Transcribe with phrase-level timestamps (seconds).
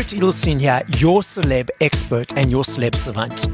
[0.00, 3.46] Barret Edelstein here, your celeb expert and your celeb savant.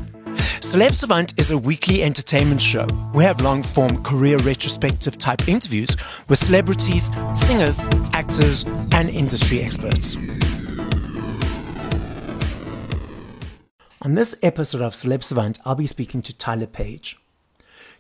[0.60, 2.86] Celeb Savant is a weekly entertainment show.
[3.12, 5.96] We have long form career retrospective type interviews
[6.28, 7.80] with celebrities, singers,
[8.12, 8.62] actors,
[8.92, 10.14] and industry experts.
[14.02, 17.18] On this episode of Celeb Savant, I'll be speaking to Tyler Page.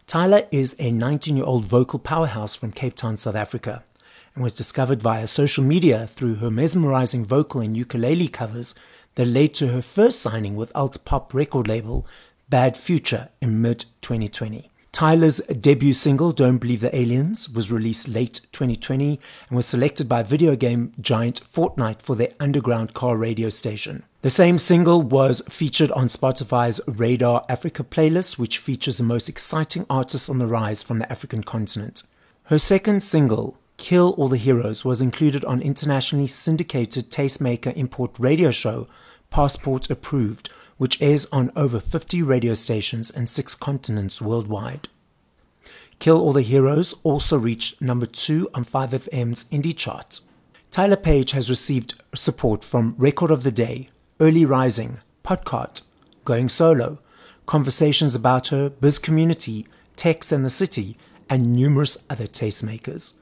[0.06, 3.82] Tyler is a 19 year old vocal powerhouse from Cape Town, South Africa
[4.36, 8.74] and was discovered via social media through her mesmerizing vocal and ukulele covers
[9.16, 12.06] that led to her first signing with alt pop record label
[12.48, 14.70] Bad Future in mid 2020.
[14.92, 20.22] Tyler's debut single, Don't Believe the Aliens, was released late 2020 and was selected by
[20.22, 24.04] video game giant Fortnite for their underground car radio station.
[24.22, 29.84] The same single was featured on Spotify's Radar Africa playlist, which features the most exciting
[29.90, 32.02] artists on the rise from the African continent.
[32.44, 38.50] Her second single, Kill All the Heroes was included on internationally syndicated tastemaker import radio
[38.50, 38.88] show
[39.30, 44.88] Passport Approved, which airs on over 50 radio stations and six continents worldwide.
[45.98, 50.20] Kill All the Heroes also reached number two on 5FM's indie chart.
[50.70, 53.88] Tyler Page has received support from Record of the Day,
[54.20, 55.82] Early Rising, Podcast,
[56.24, 56.98] Going Solo,
[57.46, 59.66] Conversations About Her, Biz Community,
[59.96, 60.98] Tex and the City,
[61.30, 63.14] and numerous other tastemakers.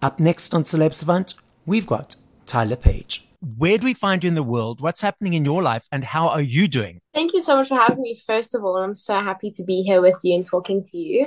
[0.00, 1.34] Up next on Celeb Savant,
[1.66, 2.14] we've got
[2.46, 3.28] Tyler Page.
[3.56, 4.80] Where do we find you in the world?
[4.80, 7.00] What's happening in your life and how are you doing?
[7.14, 8.14] Thank you so much for having me.
[8.14, 11.26] First of all, I'm so happy to be here with you and talking to you.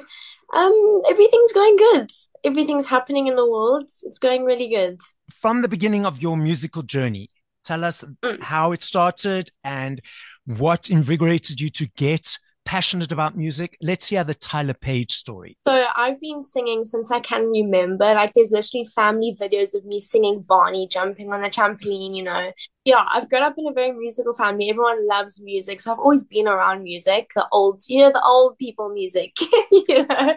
[0.54, 2.12] Um, everything's going good.
[2.46, 3.90] Everything's happening in the world.
[4.04, 5.02] It's going really good.
[5.30, 7.30] From the beginning of your musical journey,
[7.66, 8.40] tell us mm.
[8.40, 10.02] how it started and
[10.46, 13.78] what invigorated you to get passionate about music.
[13.82, 15.58] Let's hear the Tyler Page story.
[15.68, 18.06] So I've been singing since I can remember.
[18.06, 22.52] Like there's literally family videos of me singing Barney jumping on the trampoline, you know.
[22.86, 24.70] Yeah, I've grown up in a very musical family.
[24.70, 25.80] Everyone loves music.
[25.80, 29.36] So I've always been around music, the old, you know, the old people music,
[29.72, 30.36] you know.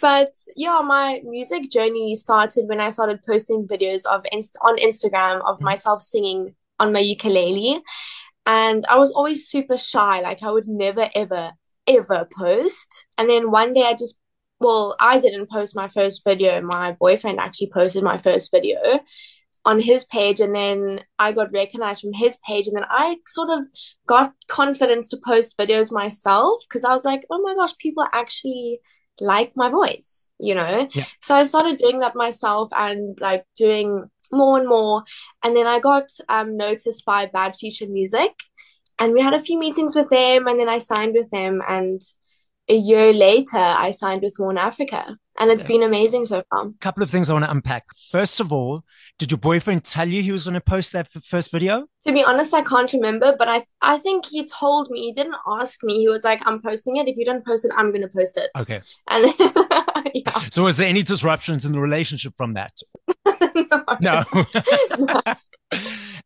[0.00, 5.40] But yeah, my music journey started when I started posting videos of inst- on Instagram
[5.46, 5.66] of mm-hmm.
[5.66, 7.80] myself singing on my ukulele
[8.46, 10.20] and I was always super shy.
[10.20, 11.52] Like I would never, ever,
[11.86, 13.06] ever post.
[13.16, 14.18] And then one day I just,
[14.60, 16.60] well, I didn't post my first video.
[16.60, 19.00] My boyfriend actually posted my first video
[19.64, 20.40] on his page.
[20.40, 22.66] And then I got recognized from his page.
[22.66, 23.66] And then I sort of
[24.06, 28.80] got confidence to post videos myself because I was like, oh my gosh, people actually
[29.20, 30.88] like my voice, you know?
[30.92, 31.04] Yeah.
[31.22, 35.04] So I started doing that myself and like doing more and more.
[35.42, 38.32] And then I got um, noticed by Bad Future Music,
[38.98, 41.60] and we had a few meetings with them, and then I signed with them.
[41.66, 42.00] And
[42.68, 45.68] a year later, I signed with Warner Africa, and it's yeah.
[45.68, 46.68] been amazing so far.
[46.68, 47.84] A couple of things I want to unpack.
[48.10, 48.84] First of all,
[49.18, 51.86] did your boyfriend tell you he was going to post that first video?
[52.06, 55.02] To be honest, I can't remember, but I I think he told me.
[55.02, 55.98] He didn't ask me.
[55.98, 57.08] He was like, "I'm posting it.
[57.08, 58.80] If you don't post it, I'm going to post it." Okay.
[59.10, 59.52] And then,
[60.14, 60.48] yeah.
[60.50, 62.72] So, was there any disruptions in the relationship from that?
[63.54, 63.84] no.
[64.00, 64.24] no.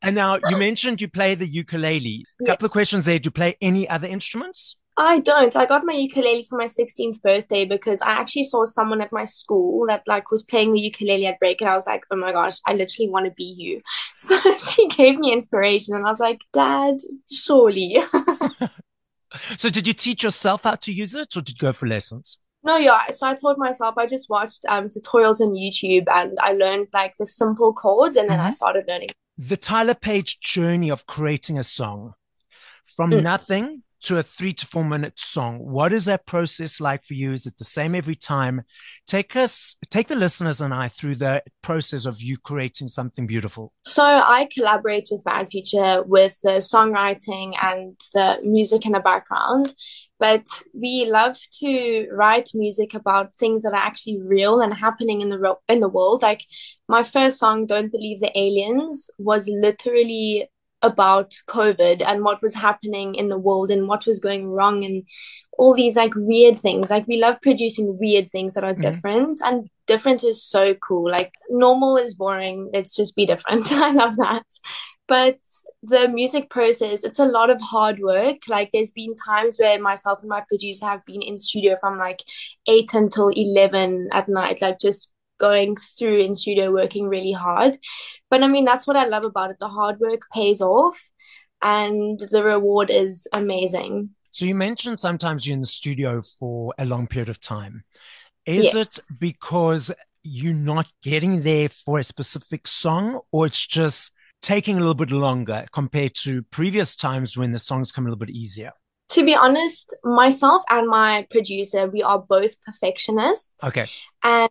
[0.03, 2.25] and now you mentioned you play the ukulele.
[2.41, 2.67] A couple yeah.
[2.67, 3.19] of questions there.
[3.19, 4.77] Do you play any other instruments?
[5.01, 5.55] I don't.
[5.55, 9.23] I got my ukulele for my 16th birthday because I actually saw someone at my
[9.23, 12.33] school that like was playing the ukulele at break and I was like, "Oh my
[12.33, 13.81] gosh, I literally want to be you."
[14.17, 16.97] So she gave me inspiration and I was like, "Dad,
[17.31, 17.99] surely."
[19.57, 22.39] so did you teach yourself how to use it or did you go for lessons?
[22.69, 23.07] No, yeah.
[23.13, 27.15] So I told myself I just watched um, tutorials on YouTube and I learned like
[27.19, 28.49] the simple chords and then mm-hmm.
[28.49, 29.09] I started learning.
[29.39, 32.13] The Tyler Page journey of creating a song
[32.95, 33.23] from mm.
[33.23, 35.59] nothing to a three to four minute song.
[35.59, 37.33] What is that process like for you?
[37.33, 38.63] Is it the same every time?
[39.07, 43.73] Take us, take the listeners and I through the process of you creating something beautiful.
[43.85, 49.75] So I collaborate with Bad Future with the songwriting and the music in the background.
[50.21, 55.29] But we love to write music about things that are actually real and happening in
[55.29, 56.23] the in the world.
[56.23, 56.43] Like
[56.89, 60.49] my first song, "Don't Believe the Aliens," was literally
[60.83, 65.05] about COVID and what was happening in the world and what was going wrong and
[65.59, 66.91] all these like weird things.
[66.91, 68.83] Like we love producing weird things that are mm-hmm.
[68.83, 71.11] different and difference is so cool.
[71.11, 72.71] Like normal is boring.
[72.73, 73.67] Let's just be different.
[73.73, 74.45] I love that.
[75.09, 75.39] But
[75.83, 78.37] the music process, it's a lot of hard work.
[78.47, 82.23] Like there's been times where myself and my producer have been in studio from like
[82.69, 87.79] eight until 11 at night, like just going through in studio working really hard.
[88.31, 89.59] But I mean, that's what I love about it.
[89.59, 91.01] The hard work pays off
[91.63, 94.11] and the reward is amazing.
[94.31, 97.85] So you mentioned sometimes you're in the studio for a long period of time.
[98.47, 98.99] Is yes.
[98.99, 99.91] it because
[100.23, 105.11] you're not getting there for a specific song or it's just taking a little bit
[105.11, 108.73] longer compared to previous times when the songs come a little bit easier?
[109.11, 113.65] To be honest, myself and my producer, we are both perfectionists.
[113.65, 113.89] Okay.
[114.23, 114.51] And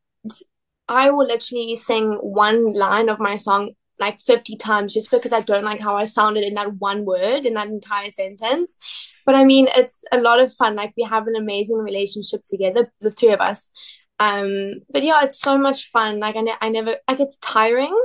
[0.88, 5.42] I will literally sing one line of my song like 50 times just because I
[5.42, 8.78] don't like how I sounded in that one word in that entire sentence.
[9.26, 10.76] But I mean, it's a lot of fun.
[10.76, 13.72] Like we have an amazing relationship together, the three of us.
[14.20, 16.20] Um, but yeah, it's so much fun.
[16.20, 17.96] Like I, ne- I never like it's tiring,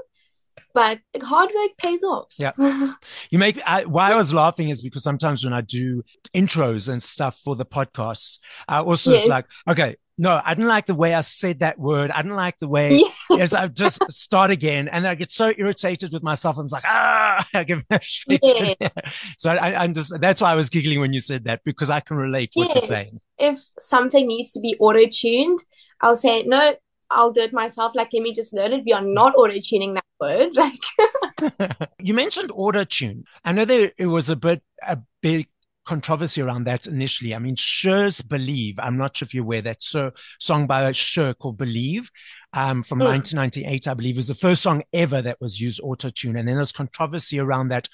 [0.75, 2.33] but hard work pays off.
[2.39, 2.53] Yeah.
[3.31, 6.03] You make I, why I was laughing is because sometimes when I do
[6.35, 9.27] intros and stuff for the podcasts, I also yes.
[9.27, 12.13] like, okay, no, I didn't like the way I said that word.
[12.13, 14.87] I didn't like the way yes, I just start again.
[14.87, 16.59] And I get so irritated with myself.
[16.59, 18.75] I'm like, ah, I give yeah.
[19.37, 21.99] So I, am just, that's why I was giggling when you said that because I
[21.99, 22.75] can relate what yeah.
[22.77, 23.21] you're saying.
[23.37, 25.59] If something needs to be auto tuned,
[26.03, 26.77] I'll say, no,
[27.11, 27.97] I'll do it myself.
[27.97, 28.85] Like, let me just learn it.
[28.87, 30.55] We are not auto tuning that word.
[30.55, 33.25] Like, you mentioned auto tune.
[33.45, 35.49] I know there it was a bit a big
[35.85, 37.35] controversy around that initially.
[37.35, 38.79] I mean, Cher's Believe.
[38.79, 42.11] I'm not sure if you're aware that so song by Cher called Believe,
[42.53, 43.07] um, from mm.
[43.07, 46.37] 1998, I believe, was the first song ever that was used auto tune.
[46.37, 47.89] And then there's controversy around that.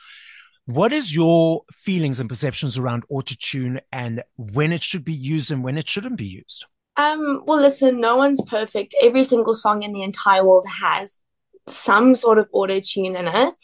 [0.66, 5.50] What is your feelings and perceptions around auto tune and when it should be used
[5.50, 6.66] and when it shouldn't be used?
[6.96, 8.94] Um, well, listen, no one's perfect.
[9.00, 11.22] Every single song in the entire world has
[11.68, 13.54] some sort of auto tune in it.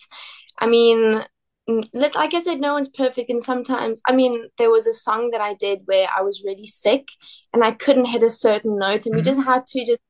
[0.59, 1.25] I mean,
[1.67, 3.31] like I said, no one's perfect.
[3.31, 6.67] And sometimes, I mean, there was a song that I did where I was really
[6.67, 7.09] sick
[7.53, 9.17] and I couldn't hit a certain note, and mm-hmm.
[9.17, 10.01] we just had to just,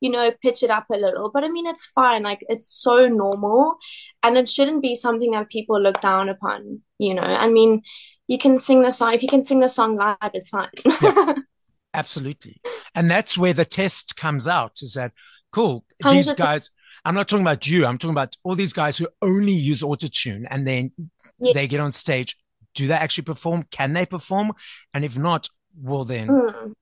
[0.00, 1.30] you know, pitch it up a little.
[1.32, 2.22] But I mean, it's fine.
[2.22, 3.76] Like, it's so normal.
[4.22, 7.22] And it shouldn't be something that people look down upon, you know.
[7.22, 7.82] I mean,
[8.26, 10.68] you can sing the song, if you can sing the song live, it's fine.
[11.00, 11.34] Yeah.
[11.94, 12.60] Absolutely.
[12.94, 15.12] And that's where the test comes out is that,
[15.52, 16.70] cool, these guys,
[17.04, 17.86] I'm not talking about you.
[17.86, 20.92] I'm talking about all these guys who only use autotune and then
[21.38, 21.52] yeah.
[21.52, 22.36] they get on stage.
[22.74, 23.64] Do they actually perform?
[23.70, 24.52] Can they perform?
[24.92, 26.28] And if not, well, then.
[26.28, 26.74] Mm.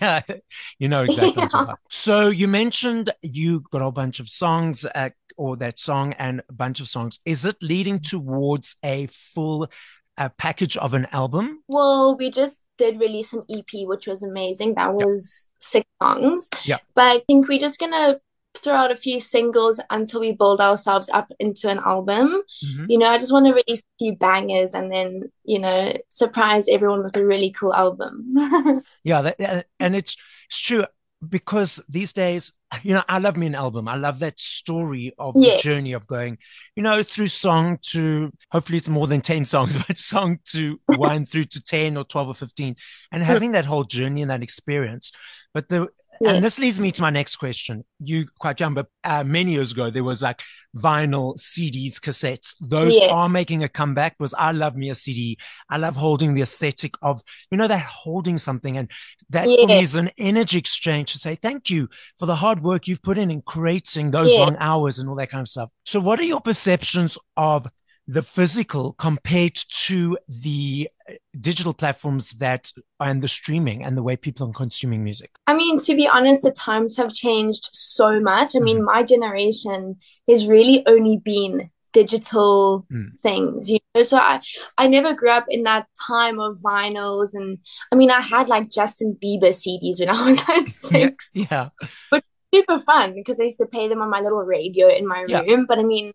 [0.00, 0.20] yeah,
[0.78, 1.74] you know exactly yeah.
[1.90, 6.52] So you mentioned you got a bunch of songs uh, or that song and a
[6.52, 7.20] bunch of songs.
[7.24, 9.68] Is it leading towards a full
[10.16, 11.62] a package of an album?
[11.68, 14.74] Well, we just did release an EP, which was amazing.
[14.74, 15.62] That was yep.
[15.62, 16.50] six songs.
[16.64, 16.78] Yeah.
[16.94, 18.18] But I think we're just gonna
[18.54, 22.42] throw out a few singles until we build ourselves up into an album.
[22.64, 22.86] Mm-hmm.
[22.88, 26.68] You know, I just want to release a few bangers and then, you know, surprise
[26.68, 28.34] everyone with a really cool album.
[29.04, 30.16] yeah, that, and it's,
[30.48, 30.84] it's true
[31.26, 32.52] because these days,
[32.82, 33.88] you know, I love me an album.
[33.88, 35.56] I love that story of yeah.
[35.56, 36.38] the journey of going,
[36.76, 41.26] you know, through song to hopefully it's more than 10 songs, but song to one
[41.26, 42.76] through to 10 or 12 or 15
[43.12, 45.12] and having that whole journey and that experience.
[45.54, 45.88] But the
[46.20, 46.32] yeah.
[46.32, 47.84] And this leads me to my next question.
[48.00, 50.42] You quite young, but uh, many years ago, there was like
[50.76, 52.54] vinyl CDs, cassettes.
[52.60, 55.38] Those are making a comeback Was I love me a CD.
[55.70, 58.76] I love holding the aesthetic of, you know, that holding something.
[58.76, 58.90] And
[59.30, 59.62] that yeah.
[59.62, 63.02] for me is an energy exchange to say thank you for the hard work you've
[63.02, 65.70] put in in creating those long hours and all that kind of stuff.
[65.84, 67.68] So what are your perceptions of
[68.08, 74.16] the physical compared to the uh, digital platforms that and the streaming and the way
[74.16, 75.30] people are consuming music?
[75.46, 78.56] I mean, to be honest, the times have changed so much.
[78.56, 78.84] I mean, mm.
[78.86, 83.08] my generation has really only been digital mm.
[83.22, 84.38] things you know so i
[84.76, 87.56] i never grew up in that time of vinyls and
[87.90, 91.68] i mean i had like justin bieber cds when i was like six yeah, yeah.
[92.10, 92.22] but
[92.54, 95.46] super fun because i used to play them on my little radio in my room
[95.46, 95.64] yeah.
[95.66, 96.12] but i mean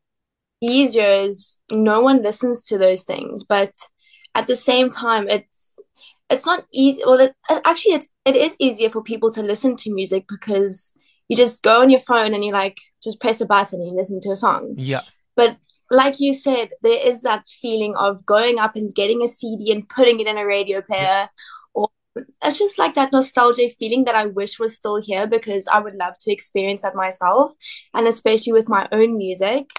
[0.64, 3.74] these years no one listens to those things but
[4.34, 5.80] at the same time it's
[6.30, 9.94] it's not easy well it, actually it's it is easier for people to listen to
[9.94, 10.94] music because
[11.28, 13.96] you just go on your phone and you like just press a button and you
[13.96, 14.76] listen to a song.
[14.78, 15.02] Yeah.
[15.36, 15.58] But
[15.90, 19.88] like you said there is that feeling of going up and getting a cd and
[19.90, 21.28] putting it in a radio player yeah.
[21.74, 25.80] or it's just like that nostalgic feeling that i wish was still here because i
[25.80, 27.52] would love to experience that myself
[27.94, 29.70] and especially with my own music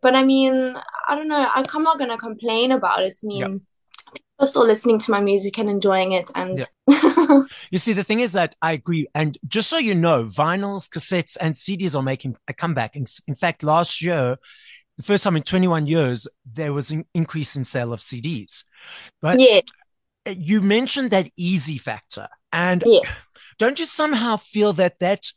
[0.00, 0.76] but I mean,
[1.08, 1.48] I don't know.
[1.54, 3.18] I, am not going to complain about it.
[3.22, 3.50] I mean, yep.
[3.50, 6.30] people are still listening to my music and enjoying it.
[6.34, 7.46] And yep.
[7.70, 9.06] you see, the thing is that I agree.
[9.14, 12.96] And just so you know, vinyls, cassettes, and CDs are making a comeback.
[12.96, 14.36] In, in fact, last year,
[14.96, 18.64] the first time in 21 years, there was an increase in sale of CDs.
[19.20, 19.60] But yeah.
[20.26, 22.28] Eh, you mentioned that easy factor.
[22.52, 23.30] And yes.
[23.58, 25.32] don't you somehow feel that that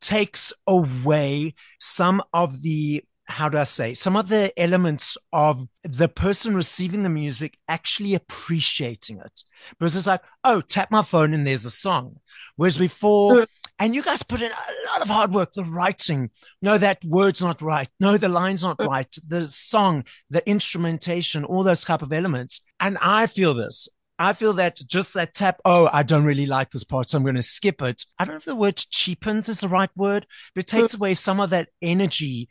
[0.00, 6.08] takes away some of the how do I say, some of the elements of the
[6.08, 9.42] person receiving the music actually appreciating it.
[9.78, 12.16] Because it's like, oh, tap my phone and there's a song.
[12.56, 13.46] Whereas before, mm.
[13.78, 16.30] And you guys put in a lot of hard work, the writing.
[16.62, 17.88] No, that word's not right.
[18.00, 18.88] No, the line's not Mm.
[18.88, 19.16] right.
[19.26, 22.62] The song, the instrumentation, all those type of elements.
[22.80, 23.88] And I feel this.
[24.18, 27.22] I feel that just that tap, oh, I don't really like this part, so I'm
[27.22, 28.06] going to skip it.
[28.18, 31.12] I don't know if the word cheapens is the right word, but it takes away
[31.12, 32.48] some of that energy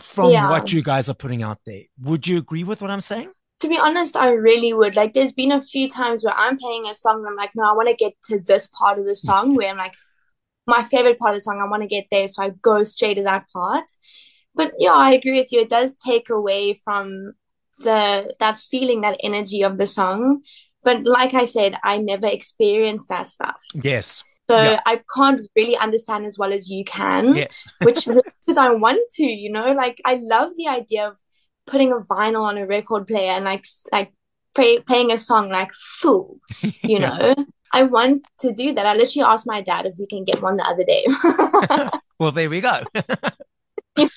[0.00, 0.50] from Yeah.
[0.50, 1.82] what you guys are putting out there.
[2.00, 3.30] Would you agree with what I'm saying?
[3.60, 4.96] To be honest, I really would.
[4.96, 7.64] Like, there's been a few times where I'm playing a song and I'm like, no,
[7.64, 9.94] I want to get to this part of the song where I'm like,
[10.66, 12.26] my favorite part of the song, I want to get there.
[12.28, 13.84] So I go straight to that part.
[14.54, 15.60] But yeah, I agree with you.
[15.60, 17.32] It does take away from
[17.78, 20.42] the that feeling, that energy of the song.
[20.82, 23.60] But like I said, I never experienced that stuff.
[23.74, 24.24] Yes.
[24.52, 24.80] So Yeah.
[24.86, 27.66] I can't really understand as well as you can Yes.
[27.82, 31.18] which because I want to, you know, like I love the idea of
[31.66, 34.12] putting a vinyl on a record player and like like
[34.54, 37.16] play, playing a song like full, you Yeah.
[37.18, 37.46] know.
[37.74, 38.84] I want to do that.
[38.84, 41.06] I literally asked my dad if we can get one the other day.
[42.18, 42.82] Well, there we go.
[43.96, 44.08] Yeah.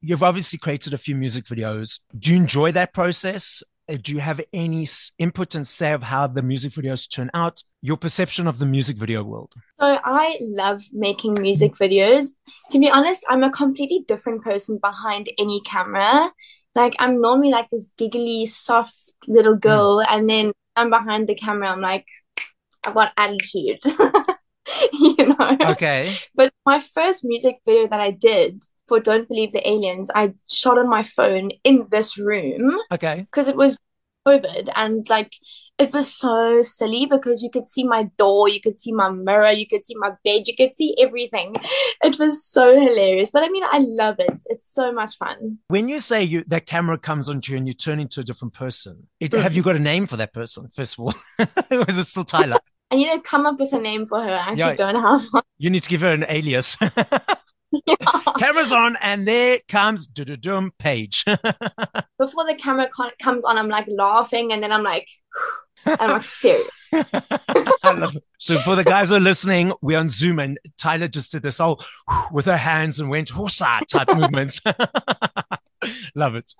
[0.00, 1.98] You've obviously created a few music videos.
[2.16, 3.62] Do you enjoy that process?
[3.88, 4.86] Uh, Do you have any
[5.18, 7.62] input and say of how the music videos turn out?
[7.80, 9.54] Your perception of the music video world?
[9.80, 12.28] So I love making music videos.
[12.70, 16.30] To be honest, I'm a completely different person behind any camera.
[16.74, 21.68] Like I'm normally like this giggly, soft little girl, and then I'm behind the camera.
[21.68, 22.06] I'm like,
[22.84, 23.80] I've got attitude,
[24.92, 25.56] you know.
[25.60, 26.14] Okay.
[26.34, 30.78] But my first music video that I did for Don't Believe the Aliens, I shot
[30.78, 33.26] on my phone in this room Okay.
[33.30, 33.78] because it was
[34.26, 35.32] COVID and like
[35.78, 39.52] it was so silly because you could see my door, you could see my mirror,
[39.52, 41.54] you could see my bed, you could see everything.
[42.02, 43.30] It was so hilarious.
[43.30, 44.44] But I mean, I love it.
[44.46, 45.58] It's so much fun.
[45.68, 48.54] When you say you that camera comes onto you and you turn into a different
[48.54, 49.66] person, it, have you mm.
[49.66, 51.14] got a name for that person, first of all?
[51.38, 52.58] or is it still Tyler?
[52.90, 54.30] I need to come up with a name for her.
[54.30, 54.74] I actually Yeah.
[54.74, 55.42] don't have one.
[55.58, 56.76] You need to give her an alias.
[58.38, 61.24] Camera's on, and there comes dum page.
[62.18, 65.06] Before the camera con- comes on, I'm like laughing and then I'm like,
[65.86, 66.68] I'm like serious.
[66.92, 68.24] I love it.
[68.38, 71.60] So for the guys who are listening, we're on Zoom and Tyler just did this
[71.60, 71.84] all
[72.32, 74.60] with her hands and went hosa type movements.
[76.14, 76.52] love it.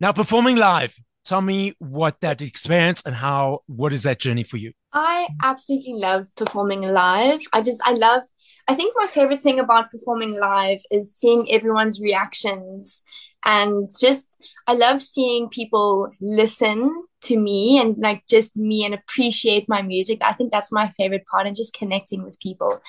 [0.00, 4.56] Now performing live, tell me what that experience and how, what is that journey for
[4.56, 4.72] you?
[4.92, 7.40] I absolutely love performing live.
[7.52, 8.22] I just, I love,
[8.68, 13.02] I think my favorite thing about performing live is seeing everyone's reactions
[13.44, 19.68] and just, I love seeing people listen to me and like just me and appreciate
[19.68, 20.18] my music.
[20.22, 22.80] I think that's my favorite part and just connecting with people.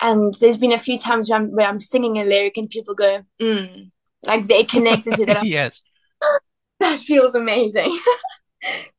[0.00, 2.94] And there's been a few times where I'm, where I'm singing a lyric and people
[2.94, 3.90] go, mm,
[4.22, 5.44] like they connected to that.
[5.46, 5.82] yes.
[6.80, 7.98] that feels amazing.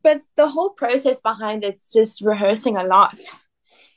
[0.03, 3.17] but the whole process behind it's just rehearsing a lot,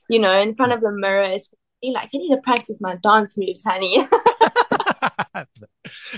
[0.08, 1.24] you know, in front of the mirror.
[1.30, 1.50] Is
[1.82, 4.06] like I need to practice my dance moves, honey.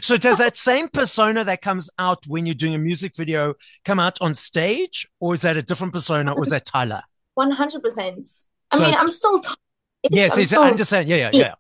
[0.00, 3.54] so does that same persona that comes out when you're doing a music video
[3.84, 7.02] come out on stage or is that a different persona or is that Tyler?
[7.34, 8.28] One hundred percent.
[8.70, 9.56] I So mean, I'm still tired,
[10.10, 11.08] Yes, I'm still- I understand.
[11.08, 11.54] Yeah, yeah, yeah.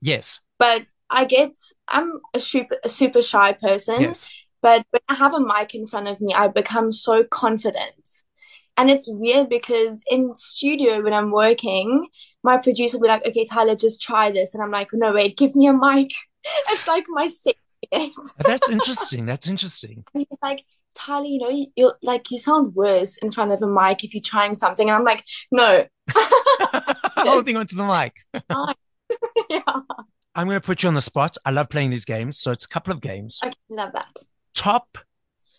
[0.00, 4.00] Yes, but I get I'm a super a super shy person.
[4.00, 4.28] yes.
[4.60, 8.08] But when I have a mic in front of me, I become so confident.
[8.76, 12.06] And it's weird because in studio when I'm working,
[12.44, 14.54] my producer will be like, okay, Tyler, just try this.
[14.54, 16.10] And I'm like, no, wait, give me a mic.
[16.70, 18.12] It's like my safety.
[18.38, 19.26] That's interesting.
[19.26, 20.04] That's interesting.
[20.14, 23.60] And he's like, Tyler, you know, you, you're like, you sound worse in front of
[23.60, 24.88] a mic if you're trying something.
[24.88, 25.84] And I'm like, no.
[27.16, 28.14] Holding onto the mic.
[29.50, 29.60] yeah.
[30.34, 31.36] I'm going to put you on the spot.
[31.44, 32.38] I love playing these games.
[32.38, 33.40] So it's a couple of games.
[33.42, 34.16] I love that.
[34.58, 34.98] Top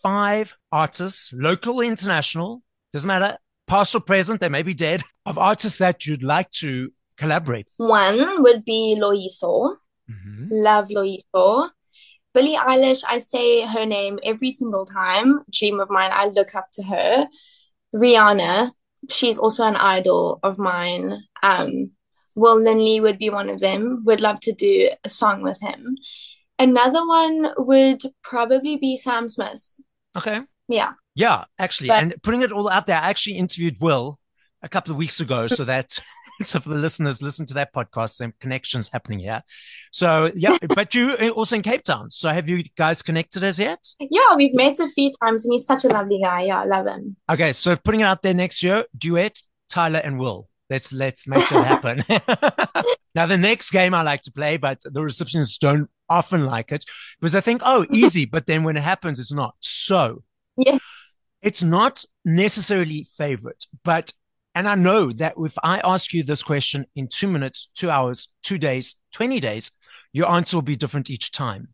[0.04, 5.80] five artists, local, international, doesn't matter, past or present, they may be dead, of artists
[5.80, 7.66] that you'd like to collaborate.
[7.78, 9.78] One would be Loyiso.
[10.12, 10.48] Mhm.
[10.52, 11.70] Love Loyiso.
[12.34, 15.46] Billie Eilish, I say her name every single time.
[15.50, 17.28] Dream of mine, I look up to her.
[17.96, 18.72] Rihanna,
[19.10, 21.24] she's also an idol of mine.
[21.42, 21.92] Um,
[22.36, 24.04] Will Linley would be one of them.
[24.06, 25.96] Would love to do a song with him.
[26.60, 29.82] Another one would probably be Sam Smith.
[30.18, 30.42] Okay.
[30.68, 30.92] Yeah.
[31.16, 31.88] Yeah, actually.
[31.88, 34.20] But- and putting it all out there, I actually interviewed Will
[34.62, 35.48] a couple of weeks ago.
[35.48, 35.98] So that,
[36.44, 39.42] so for the listeners, listen to that podcast, some connections happening here.
[39.92, 42.10] So yeah, but you uh, also in Cape Town.
[42.10, 43.86] So have you guys connected as yet?
[44.00, 46.44] Yeah, we've met a few times and he's such a lovely guy.
[46.44, 47.16] Yeah, I love him.
[47.32, 47.54] Okay.
[47.54, 50.49] So putting it out there next year, duet, Tyler and Will.
[50.70, 52.04] Let's, let's make that happen.
[53.16, 56.86] now, the next game I like to play, but the receptionists don't often like it
[57.20, 58.26] because I think, oh, easy.
[58.26, 59.56] but then when it happens, it's not.
[59.60, 60.24] So
[60.58, 60.78] Yeah.
[61.42, 64.14] it's not necessarily favorite, but
[64.56, 68.28] And I know that if I ask you this question in two minutes, two hours,
[68.42, 69.72] two days, 20 days,
[70.12, 71.70] your answer will be different each time.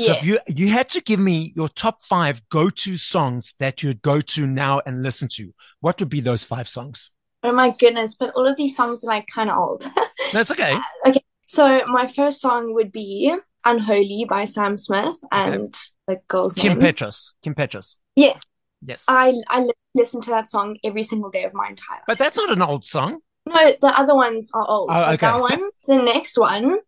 [0.00, 0.18] So Yes.
[0.22, 4.20] if you you had to give me your top five go-to songs that you'd go
[4.34, 7.10] to now and listen to, what would be those five songs?
[7.42, 9.86] Oh my goodness, but all of these songs are like kind of old.
[10.32, 10.76] That's okay.
[11.06, 11.22] Okay.
[11.46, 15.74] So my first song would be Unholy by Sam Smith and
[16.06, 16.80] the girl's Kim name.
[16.94, 17.32] Petras.
[17.42, 17.96] Kim Petras.
[18.16, 18.42] Yes,
[18.84, 19.04] Yes.
[19.08, 22.36] I I li- listen to that song every single day of my entire But that's
[22.36, 23.20] not an old song.
[23.46, 24.90] No, the other ones are old.
[24.92, 25.16] Oh, okay.
[25.26, 26.78] that one, the next one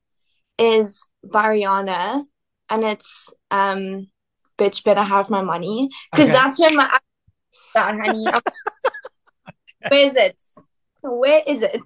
[0.58, 2.24] is by Rihanna,
[2.68, 4.08] and it's um,
[4.58, 6.34] "Bitch Better Have My Money" because Okay.
[6.34, 6.98] that's when my
[7.74, 8.26] that honey.
[9.88, 10.40] Where is it?
[11.02, 11.80] Where is it?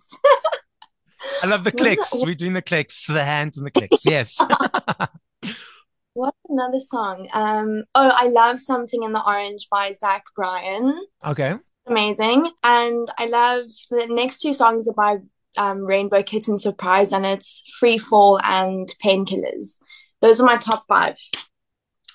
[1.43, 1.97] I love the What is it?
[1.99, 2.23] clicks.
[2.25, 4.05] We're doing the clicks, the hands and the clicks.
[4.05, 4.39] Yes.
[6.15, 7.29] What's another song?
[7.33, 11.01] Um, oh, I love "Something in the Orange" by Zach Bryan.
[11.25, 11.55] okay.
[11.87, 15.17] Amazing, and I love the next two songs are by
[15.59, 19.79] um, Rainbow Kitten Surprise, and it's "Free Fall" and "Painkillers."
[20.21, 21.17] Those are my top five,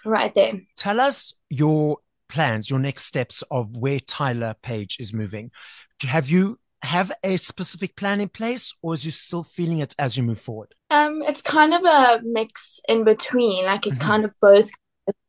[0.06, 0.62] right there.
[0.78, 1.98] Tell us your
[2.30, 5.52] plans, your next steps of where Tyler Page is moving.
[6.00, 9.94] Do- Have you have a specific plan in place or is you still feeling it
[10.00, 10.74] as you move forward?
[10.90, 13.66] Um, it's kind of a mix in between.
[13.66, 14.04] Like it's Mhm.
[14.04, 14.70] kind of both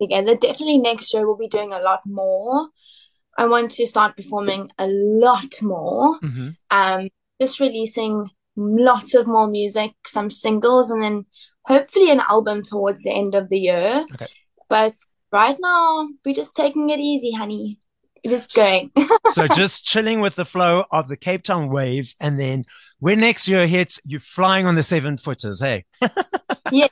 [0.00, 0.36] together.
[0.36, 2.68] Definitely next year we'll be doing a lot more.
[3.36, 6.20] I want to start performing a lot more.
[6.20, 6.48] Mm-hmm.
[6.70, 7.08] Um,
[7.40, 11.24] just releasing lots of more music, some singles, and then
[11.64, 14.04] hopefully an album towards the end of the year.
[14.14, 14.28] Okay.
[14.68, 14.94] But
[15.32, 17.78] right now we're just taking it easy, honey.
[18.24, 18.90] We're just going.
[19.32, 22.16] So just chilling with the flow of the Cape Town waves.
[22.18, 22.64] And then
[22.98, 25.60] when next year hits, you're flying on the seven footers.
[25.60, 25.84] Hey,
[26.72, 26.88] yeah,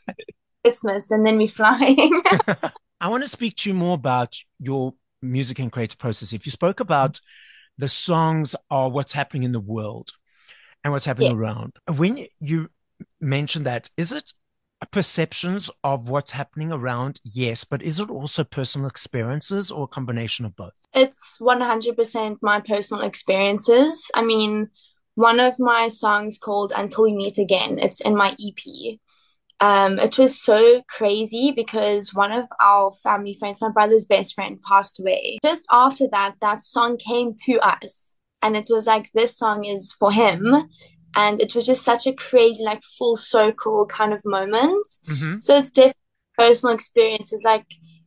[0.63, 2.23] Christmas, and then we're flying.
[3.01, 6.33] I want to speak to you more about your music and creative process.
[6.33, 7.21] If you spoke about
[7.77, 10.11] the songs are what's happening in the world
[10.85, 11.39] and what's happening Yeah.
[11.39, 11.73] around.
[11.97, 12.71] When you
[13.21, 14.33] mentioned that, is it
[14.87, 17.21] perceptions of what's happening around?
[17.25, 20.75] Yes, but is it also personal experiences or a combination of both?
[20.95, 24.11] It's 100% my personal experiences.
[24.15, 24.69] I mean,
[25.15, 28.99] one of my songs called Until We Meet Again, it's in my EP.
[29.61, 34.63] Um, it was so crazy because one of our family friends, my brother's best friend,
[34.63, 35.39] passed away.
[35.43, 38.17] Just after that, that song came to us.
[38.41, 40.69] And it was like, this song is for him.
[41.15, 44.87] And it was just such a crazy, like, full circle kind of moment.
[45.09, 45.39] Mm-hmm.
[45.41, 45.95] So it's definitely
[46.37, 47.43] personal experiences.
[47.45, 47.65] Like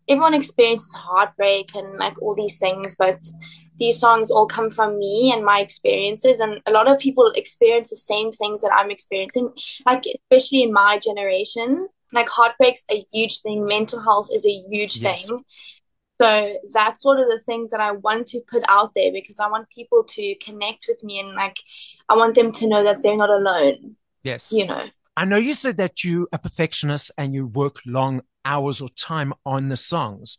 [0.07, 3.19] everyone experiences heartbreak and like all these things, but
[3.77, 6.39] these songs all come from me and my experiences.
[6.39, 9.49] And a lot of people experience the same things that I'm experiencing,
[9.85, 11.87] like especially in my generation.
[12.13, 15.25] Like heartbreak's a huge thing, mental health is a huge Yes.
[15.25, 15.43] thing.
[16.21, 19.49] So that's one of the things that I want to put out there because I
[19.49, 21.57] want people to connect with me and like
[22.09, 24.53] I want them to know that they're not alone, Yes.
[24.53, 24.85] you know.
[25.17, 28.89] I know you said that you are a perfectionist and you work long hours or
[28.89, 30.37] time on the songs,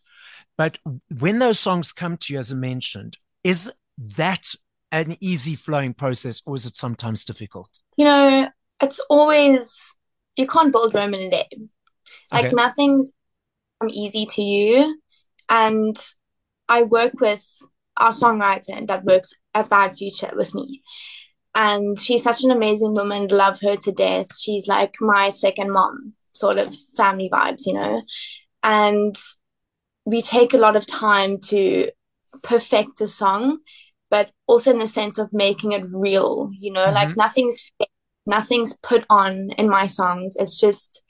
[0.57, 0.79] but
[1.19, 3.69] when those songs come to you, as I mentioned, is
[3.99, 4.55] that
[4.93, 7.81] an easy flowing process or is it sometimes difficult?
[7.97, 8.49] You know,
[8.81, 9.97] it's always
[10.37, 11.49] you can't build Roman in a day.
[12.31, 12.55] Like Okay.
[12.55, 13.13] nothing's
[13.89, 15.02] easy to you.
[15.53, 15.97] And
[16.67, 17.47] I work with
[17.99, 20.83] our songwriter that works at Bad Future with me.
[21.55, 24.29] And she's such an amazing woman, love her to death.
[24.39, 28.03] She's like my second mom, sort of family vibes, you know.
[28.63, 29.15] And
[30.07, 31.91] we take a lot of time to
[32.43, 33.59] perfect a song,
[34.11, 37.21] but also in the sense of making it real, you know, like mm-hmm.
[37.21, 37.71] nothing's
[38.25, 40.37] nothing's put on in my songs.
[40.37, 41.03] It's just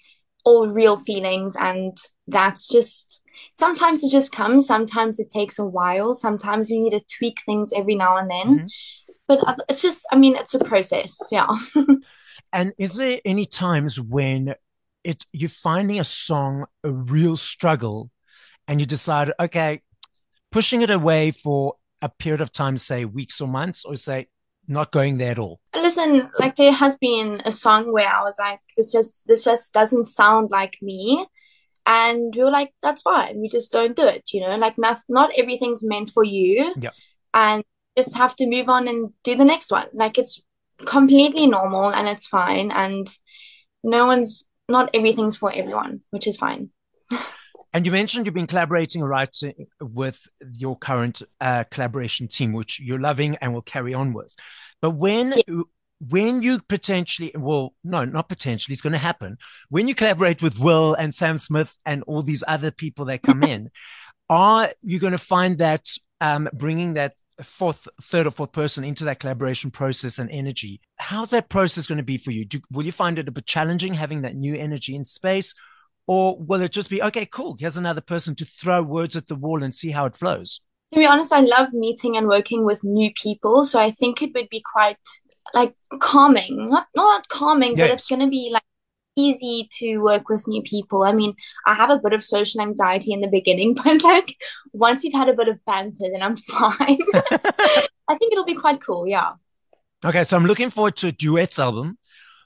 [0.44, 3.21] all real feelings, and that's just
[3.52, 7.72] sometimes it just comes, sometimes it takes a while, sometimes you need to tweak things
[7.72, 8.58] every now and then.
[8.58, 8.68] Mhm.
[9.28, 11.46] But it's just, I mean, it's a process, yeah.
[12.52, 14.54] And is there any times when
[15.04, 18.10] it you're finding a song a real struggle
[18.68, 19.80] and you decide, okay,
[20.50, 24.26] pushing it away for a period of time, say weeks or months, or say
[24.68, 25.60] not going there at all?
[25.74, 29.72] Listen, like there has been a song where I was like, this just this just
[29.72, 31.26] doesn't sound like me.
[31.86, 33.40] And we were like, that's fine.
[33.40, 36.74] We just don't do it, you know, like not not everything's meant for you.
[36.78, 36.90] Yeah.
[37.34, 37.64] And
[37.96, 39.86] just have to move on and do the next one.
[39.92, 40.40] Like it's
[40.84, 42.70] completely normal and it's fine.
[42.70, 43.08] And
[43.82, 46.70] no one's not everything's for everyone, which is fine.
[47.74, 50.20] And you mentioned you've been collaborating or writing with
[50.58, 54.34] your current uh, collaboration team, which you're loving and will carry on with.
[54.82, 55.34] But when
[56.08, 59.38] when you potentially, well, no, not potentially, it's going to happen.
[59.68, 63.42] When you collaborate with Will and Sam Smith and all these other people that come
[63.42, 63.70] in,
[64.30, 65.86] are you going to find that
[66.20, 70.80] um, bringing that fourth, third or fourth person into that collaboration process and energy.
[70.96, 72.44] How's that process going to be for you?
[72.44, 75.54] Do, will you find it a bit challenging having that new energy in space?
[76.06, 79.34] Or will it just be, okay, cool, here's another person to throw words at the
[79.34, 80.60] wall and see how it flows?
[80.92, 83.64] To be honest, I love meeting and working with new people.
[83.64, 84.98] So I think it would be quite
[85.54, 86.68] like calming.
[86.70, 88.62] Not not calming, but it's gonna be like
[89.16, 91.02] easy to work with new people.
[91.02, 91.34] I mean,
[91.66, 94.36] I have a bit of social anxiety in the beginning, but like
[94.72, 96.98] once we've had a bit of banter, then I'm fine.
[98.08, 99.06] I think it'll be quite cool.
[99.06, 99.32] Yeah.
[100.04, 101.96] Okay, so I'm looking forward to a duets album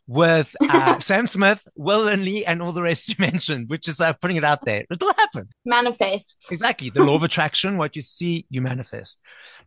[0.07, 4.12] with uh, Sam Smith, Will Linley, and all the rest you mentioned, which is uh,
[4.14, 4.85] putting it out there.
[4.90, 5.49] It'll happen.
[5.64, 6.47] Manifest.
[6.51, 6.90] Exactly.
[6.90, 9.19] The law of attraction, what you see, you manifest.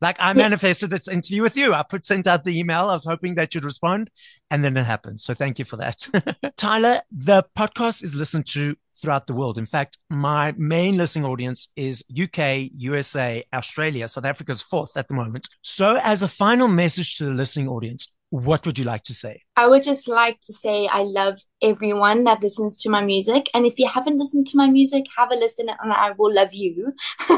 [0.01, 1.73] Like I manifested this interview with you.
[1.73, 2.89] I put sent out the email.
[2.89, 4.09] I was hoping that you'd respond
[4.49, 5.19] and then it happened.
[5.19, 6.07] So thank you for that.
[6.57, 9.57] Tyler, the podcast is listened to throughout the world.
[9.57, 15.13] In fact, my main listening audience is UK, USA, Australia, South Africa's fourth at the
[15.13, 15.47] moment.
[15.61, 19.41] So as a final message to the listening audience, what would you like to say?
[19.55, 23.49] I would just like to say I love everyone that listens to my music.
[23.53, 26.53] And if you haven't listened to my music, have a listen and I will love
[26.53, 26.93] you.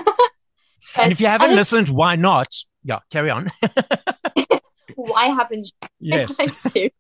[0.96, 2.54] and if you haven't listened, why not?
[2.84, 3.52] Yeah, carry on.
[4.96, 5.88] why haven't you?
[6.04, 6.36] Yes.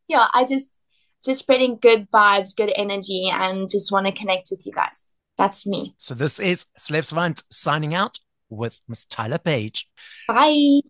[0.08, 0.84] yeah, I just
[1.23, 5.15] just spreading good vibes, good energy, and just want to connect with you guys.
[5.38, 5.95] That's me.
[5.97, 9.89] So this is Celeb Savant signing out with Miss Tyler Page.
[10.27, 10.82] Bye.